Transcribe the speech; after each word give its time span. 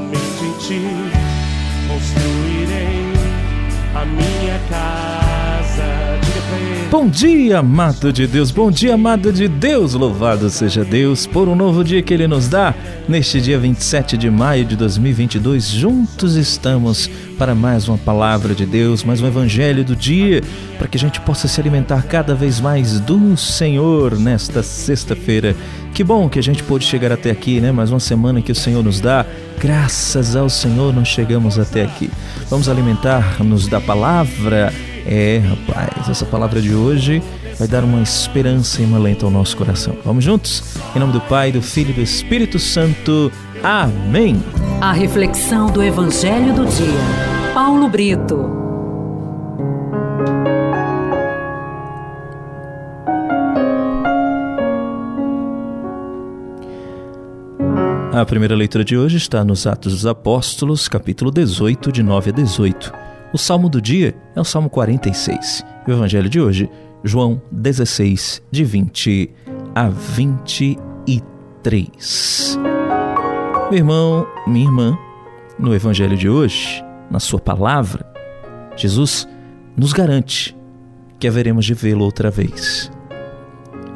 somente 0.00 0.44
em 0.44 0.52
ti 0.58 0.80
construirei 1.88 3.12
a 3.94 4.04
minha 4.04 4.58
casa. 4.70 5.19
Bom 6.90 7.08
dia, 7.08 7.60
amado 7.60 8.12
de 8.12 8.26
Deus, 8.26 8.50
bom 8.50 8.68
dia, 8.68 8.94
amado 8.94 9.32
de 9.32 9.46
Deus, 9.46 9.94
louvado 9.94 10.50
seja 10.50 10.84
Deus 10.84 11.24
por 11.24 11.48
um 11.48 11.54
novo 11.54 11.84
dia 11.84 12.02
que 12.02 12.12
Ele 12.12 12.26
nos 12.26 12.48
dá. 12.48 12.74
Neste 13.08 13.40
dia 13.40 13.58
27 13.58 14.18
de 14.18 14.28
maio 14.28 14.64
de 14.64 14.74
2022, 14.74 15.68
juntos 15.68 16.34
estamos 16.34 17.08
para 17.38 17.54
mais 17.54 17.88
uma 17.88 17.96
palavra 17.96 18.54
de 18.54 18.66
Deus, 18.66 19.04
mais 19.04 19.22
um 19.22 19.26
evangelho 19.28 19.84
do 19.84 19.94
dia, 19.94 20.42
para 20.78 20.88
que 20.88 20.96
a 20.96 21.00
gente 21.00 21.20
possa 21.20 21.46
se 21.46 21.60
alimentar 21.60 22.02
cada 22.02 22.34
vez 22.34 22.60
mais 22.60 22.98
do 22.98 23.36
Senhor 23.36 24.18
nesta 24.18 24.60
sexta-feira. 24.62 25.54
Que 25.94 26.02
bom 26.02 26.28
que 26.28 26.40
a 26.40 26.42
gente 26.42 26.62
pôde 26.64 26.84
chegar 26.84 27.12
até 27.12 27.30
aqui, 27.30 27.60
né? 27.60 27.70
Mais 27.70 27.90
uma 27.90 28.00
semana 28.00 28.42
que 28.42 28.50
o 28.50 28.54
Senhor 28.54 28.82
nos 28.82 29.00
dá. 29.00 29.24
Graças 29.60 30.34
ao 30.34 30.50
Senhor 30.50 30.92
nós 30.92 31.06
chegamos 31.06 31.56
até 31.56 31.84
aqui. 31.84 32.10
Vamos 32.48 32.68
alimentar-nos 32.68 33.68
da 33.68 33.80
palavra 33.80 34.72
é, 35.10 35.38
rapaz, 35.38 36.08
essa 36.08 36.24
palavra 36.24 36.62
de 36.62 36.72
hoje 36.72 37.20
vai 37.58 37.66
dar 37.66 37.82
uma 37.82 38.00
esperança 38.00 38.80
e 38.80 38.84
uma 38.84 38.98
lenta 38.98 39.24
ao 39.26 39.30
nosso 39.30 39.56
coração. 39.56 39.96
Vamos 40.04 40.22
juntos? 40.22 40.78
Em 40.94 41.00
nome 41.00 41.12
do 41.12 41.20
Pai, 41.22 41.50
do 41.50 41.60
Filho 41.60 41.90
e 41.90 41.94
do 41.94 42.00
Espírito 42.00 42.60
Santo. 42.60 43.32
Amém. 43.60 44.40
A 44.80 44.92
reflexão 44.92 45.66
do 45.66 45.82
Evangelho 45.82 46.54
do 46.54 46.64
Dia. 46.64 47.52
Paulo 47.52 47.88
Brito. 47.88 48.60
A 58.12 58.24
primeira 58.24 58.54
leitura 58.54 58.84
de 58.84 58.96
hoje 58.96 59.16
está 59.16 59.44
nos 59.44 59.66
Atos 59.66 59.92
dos 59.92 60.06
Apóstolos, 60.06 60.86
capítulo 60.86 61.32
18, 61.32 61.90
de 61.90 62.02
9 62.02 62.30
a 62.30 62.32
18. 62.32 63.09
O 63.32 63.38
salmo 63.38 63.68
do 63.68 63.80
dia 63.80 64.12
é 64.34 64.40
o 64.40 64.44
Salmo 64.44 64.68
46. 64.68 65.64
E 65.86 65.90
o 65.90 65.94
evangelho 65.94 66.28
de 66.28 66.40
hoje, 66.40 66.68
João 67.04 67.40
16, 67.52 68.42
de 68.50 68.64
20 68.64 69.30
a 69.72 69.88
23. 69.88 72.58
Meu 73.70 73.78
irmão, 73.78 74.26
minha 74.48 74.66
irmã, 74.66 74.98
no 75.56 75.72
evangelho 75.72 76.16
de 76.16 76.28
hoje, 76.28 76.84
na 77.08 77.20
sua 77.20 77.38
palavra, 77.38 78.04
Jesus 78.76 79.28
nos 79.76 79.92
garante 79.92 80.56
que 81.20 81.28
haveremos 81.28 81.64
de 81.64 81.72
vê-lo 81.72 82.04
outra 82.04 82.32
vez. 82.32 82.90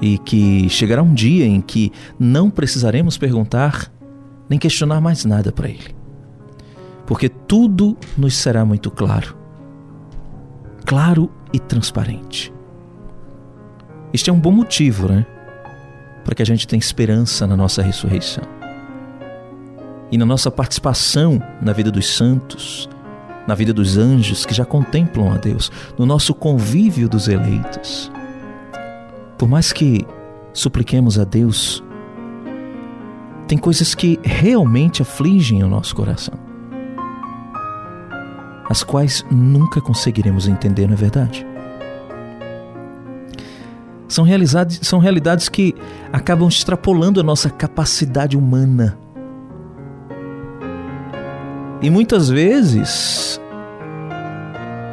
E 0.00 0.16
que 0.18 0.68
chegará 0.68 1.02
um 1.02 1.12
dia 1.12 1.44
em 1.44 1.60
que 1.60 1.90
não 2.20 2.50
precisaremos 2.50 3.18
perguntar 3.18 3.92
nem 4.48 4.60
questionar 4.60 5.00
mais 5.00 5.24
nada 5.24 5.50
para 5.50 5.68
ele 5.68 6.03
porque 7.06 7.28
tudo 7.28 7.96
nos 8.16 8.34
será 8.34 8.64
muito 8.64 8.90
claro. 8.90 9.36
Claro 10.84 11.30
e 11.52 11.58
transparente. 11.58 12.52
Este 14.12 14.30
é 14.30 14.32
um 14.32 14.40
bom 14.40 14.52
motivo, 14.52 15.08
né? 15.08 15.26
Para 16.24 16.34
que 16.34 16.42
a 16.42 16.46
gente 16.46 16.66
tenha 16.66 16.78
esperança 16.78 17.46
na 17.46 17.56
nossa 17.56 17.82
ressurreição. 17.82 18.44
E 20.10 20.16
na 20.16 20.24
nossa 20.24 20.50
participação 20.50 21.42
na 21.60 21.72
vida 21.72 21.90
dos 21.90 22.14
santos, 22.14 22.88
na 23.46 23.54
vida 23.54 23.72
dos 23.72 23.98
anjos 23.98 24.46
que 24.46 24.54
já 24.54 24.64
contemplam 24.64 25.32
a 25.32 25.36
Deus, 25.36 25.70
no 25.98 26.06
nosso 26.06 26.32
convívio 26.34 27.08
dos 27.08 27.28
eleitos. 27.28 28.10
Por 29.36 29.48
mais 29.48 29.72
que 29.72 30.06
supliquemos 30.52 31.18
a 31.18 31.24
Deus, 31.24 31.82
tem 33.48 33.58
coisas 33.58 33.94
que 33.94 34.18
realmente 34.22 35.02
afligem 35.02 35.62
o 35.62 35.68
nosso 35.68 35.94
coração 35.94 36.43
as 38.68 38.82
quais 38.82 39.24
nunca 39.30 39.80
conseguiremos 39.80 40.48
entender, 40.48 40.86
não 40.86 40.94
é 40.94 40.96
verdade? 40.96 41.46
São 44.08 44.24
realidades, 44.24 44.80
são 44.82 44.98
realidades 44.98 45.48
que 45.48 45.74
acabam 46.12 46.48
extrapolando 46.48 47.20
a 47.20 47.22
nossa 47.22 47.50
capacidade 47.50 48.36
humana. 48.36 48.98
E 51.82 51.90
muitas 51.90 52.28
vezes 52.28 53.40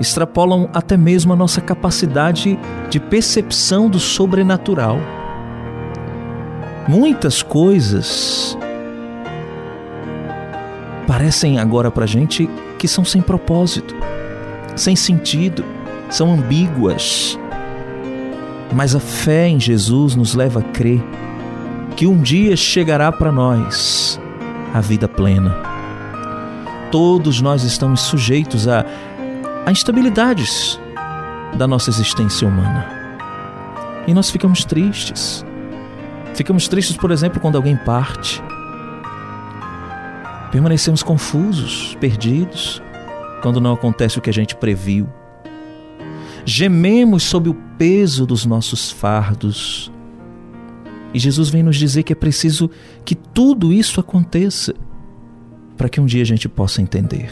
extrapolam 0.00 0.68
até 0.72 0.96
mesmo 0.96 1.32
a 1.32 1.36
nossa 1.36 1.60
capacidade 1.60 2.58
de 2.88 2.98
percepção 2.98 3.88
do 3.88 4.00
sobrenatural. 4.00 4.98
Muitas 6.88 7.42
coisas 7.42 8.56
parecem 11.10 11.58
agora 11.58 11.90
para 11.90 12.06
gente 12.06 12.48
que 12.78 12.86
são 12.86 13.04
sem 13.04 13.20
propósito, 13.20 13.96
sem 14.76 14.94
sentido, 14.94 15.64
são 16.08 16.32
ambíguas. 16.32 17.36
Mas 18.72 18.94
a 18.94 19.00
fé 19.00 19.48
em 19.48 19.58
Jesus 19.58 20.14
nos 20.14 20.36
leva 20.36 20.60
a 20.60 20.62
crer 20.62 21.02
que 21.96 22.06
um 22.06 22.22
dia 22.22 22.56
chegará 22.56 23.10
para 23.10 23.32
nós 23.32 24.20
a 24.72 24.80
vida 24.80 25.08
plena. 25.08 25.56
Todos 26.92 27.40
nós 27.40 27.64
estamos 27.64 28.02
sujeitos 28.02 28.68
a, 28.68 28.86
a 29.66 29.72
instabilidades 29.72 30.78
da 31.54 31.66
nossa 31.66 31.90
existência 31.90 32.46
humana. 32.46 32.86
E 34.06 34.14
nós 34.14 34.30
ficamos 34.30 34.64
tristes. 34.64 35.44
Ficamos 36.34 36.68
tristes, 36.68 36.96
por 36.96 37.10
exemplo, 37.10 37.40
quando 37.40 37.56
alguém 37.56 37.76
parte 37.76 38.40
Permanecemos 40.50 41.02
confusos, 41.02 41.96
perdidos, 42.00 42.82
quando 43.40 43.60
não 43.60 43.72
acontece 43.72 44.18
o 44.18 44.22
que 44.22 44.30
a 44.30 44.32
gente 44.32 44.56
previu. 44.56 45.08
Gememos 46.44 47.22
sob 47.22 47.48
o 47.48 47.54
peso 47.78 48.26
dos 48.26 48.44
nossos 48.44 48.90
fardos. 48.90 49.92
E 51.14 51.18
Jesus 51.18 51.48
vem 51.50 51.62
nos 51.62 51.76
dizer 51.76 52.02
que 52.02 52.12
é 52.12 52.16
preciso 52.16 52.68
que 53.04 53.14
tudo 53.14 53.72
isso 53.72 54.00
aconteça 54.00 54.74
para 55.76 55.88
que 55.88 56.00
um 56.00 56.06
dia 56.06 56.22
a 56.22 56.26
gente 56.26 56.48
possa 56.48 56.82
entender. 56.82 57.30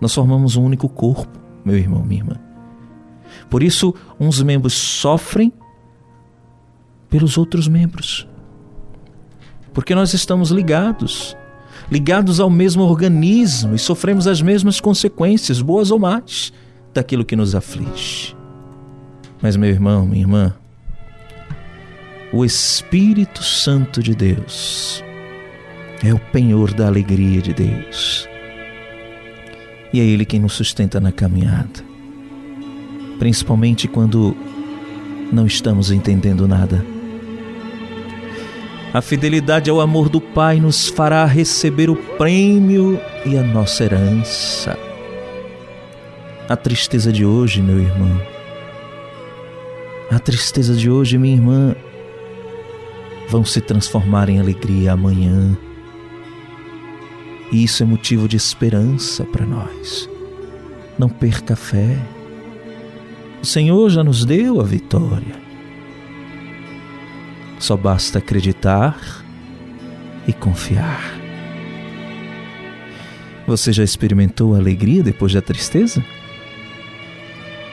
Nós 0.00 0.14
formamos 0.14 0.56
um 0.56 0.64
único 0.64 0.88
corpo, 0.88 1.38
meu 1.64 1.76
irmão, 1.76 2.04
minha 2.04 2.20
irmã. 2.20 2.40
Por 3.50 3.62
isso, 3.62 3.92
uns 4.20 4.40
membros 4.40 4.74
sofrem 4.74 5.52
pelos 7.08 7.36
outros 7.36 7.66
membros 7.66 8.28
porque 9.74 9.94
nós 9.94 10.14
estamos 10.14 10.50
ligados, 10.50 11.36
ligados 11.90 12.38
ao 12.38 12.48
mesmo 12.48 12.84
organismo 12.84 13.74
e 13.74 13.78
sofremos 13.78 14.28
as 14.28 14.40
mesmas 14.40 14.80
consequências, 14.80 15.60
boas 15.60 15.90
ou 15.90 15.98
más, 15.98 16.52
daquilo 16.94 17.24
que 17.24 17.34
nos 17.34 17.56
aflige. 17.56 18.34
Mas, 19.42 19.56
meu 19.56 19.68
irmão, 19.68 20.06
minha 20.06 20.22
irmã, 20.22 20.54
o 22.32 22.44
Espírito 22.44 23.42
Santo 23.42 24.00
de 24.00 24.14
Deus 24.14 25.02
é 26.02 26.14
o 26.14 26.18
penhor 26.18 26.72
da 26.72 26.86
alegria 26.86 27.42
de 27.42 27.52
Deus. 27.52 28.28
E 29.92 30.00
é 30.00 30.04
Ele 30.04 30.24
quem 30.24 30.40
nos 30.40 30.54
sustenta 30.54 31.00
na 31.00 31.10
caminhada, 31.10 31.84
principalmente 33.18 33.88
quando 33.88 34.36
não 35.32 35.46
estamos 35.46 35.90
entendendo 35.90 36.46
nada 36.46 36.93
a 38.94 39.02
fidelidade 39.02 39.68
ao 39.68 39.80
amor 39.80 40.08
do 40.08 40.20
Pai 40.20 40.60
nos 40.60 40.88
fará 40.88 41.24
receber 41.24 41.90
o 41.90 41.96
prêmio 41.96 43.00
e 43.26 43.36
a 43.36 43.42
nossa 43.42 43.82
herança. 43.82 44.78
A 46.48 46.54
tristeza 46.54 47.12
de 47.12 47.26
hoje, 47.26 47.60
meu 47.60 47.80
irmão, 47.80 48.22
a 50.08 50.18
tristeza 50.20 50.74
de 50.74 50.88
hoje, 50.88 51.18
minha 51.18 51.34
irmã, 51.34 51.74
vão 53.28 53.44
se 53.44 53.60
transformar 53.60 54.28
em 54.28 54.38
alegria 54.38 54.92
amanhã. 54.92 55.58
E 57.50 57.64
isso 57.64 57.82
é 57.82 57.86
motivo 57.86 58.28
de 58.28 58.36
esperança 58.36 59.24
para 59.24 59.44
nós. 59.44 60.08
Não 60.96 61.08
perca 61.08 61.54
a 61.54 61.56
fé. 61.56 61.98
O 63.42 63.46
Senhor 63.46 63.90
já 63.90 64.04
nos 64.04 64.24
deu 64.24 64.60
a 64.60 64.64
vitória. 64.64 65.43
Só 67.64 67.78
basta 67.78 68.18
acreditar 68.18 69.24
e 70.28 70.34
confiar. 70.34 71.18
Você 73.46 73.72
já 73.72 73.82
experimentou 73.82 74.54
a 74.54 74.58
alegria 74.58 75.02
depois 75.02 75.32
da 75.32 75.40
tristeza? 75.40 76.04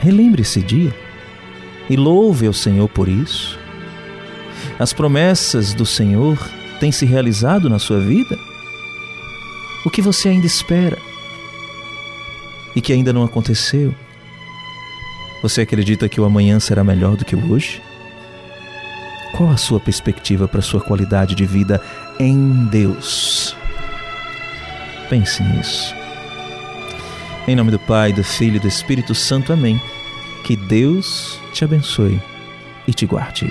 Relembre 0.00 0.42
esse 0.42 0.60
dia 0.60 0.92
e 1.88 1.94
louve 1.94 2.48
ao 2.48 2.52
Senhor 2.52 2.88
por 2.88 3.06
isso. 3.06 3.56
As 4.76 4.92
promessas 4.92 5.72
do 5.72 5.86
Senhor 5.86 6.36
têm 6.80 6.90
se 6.90 7.06
realizado 7.06 7.70
na 7.70 7.78
sua 7.78 8.00
vida? 8.00 8.36
O 9.84 9.90
que 9.90 10.02
você 10.02 10.30
ainda 10.30 10.46
espera 10.48 10.98
e 12.74 12.80
que 12.80 12.92
ainda 12.92 13.12
não 13.12 13.22
aconteceu? 13.22 13.94
Você 15.42 15.60
acredita 15.60 16.08
que 16.08 16.20
o 16.20 16.24
amanhã 16.24 16.58
será 16.58 16.82
melhor 16.82 17.16
do 17.16 17.24
que 17.24 17.36
o 17.36 17.52
hoje? 17.52 17.85
Qual 19.36 19.50
a 19.50 19.56
sua 19.58 19.78
perspectiva 19.78 20.48
para 20.48 20.60
a 20.60 20.62
sua 20.62 20.80
qualidade 20.80 21.34
de 21.34 21.44
vida 21.44 21.78
em 22.18 22.64
Deus? 22.70 23.54
Pense 25.10 25.42
nisso. 25.42 25.94
Em 27.46 27.54
nome 27.54 27.70
do 27.70 27.78
Pai, 27.78 28.14
do 28.14 28.24
Filho 28.24 28.56
e 28.56 28.60
do 28.60 28.66
Espírito 28.66 29.14
Santo. 29.14 29.52
Amém. 29.52 29.78
Que 30.42 30.56
Deus 30.56 31.38
te 31.52 31.64
abençoe 31.64 32.20
e 32.88 32.94
te 32.94 33.04
guarde. 33.04 33.50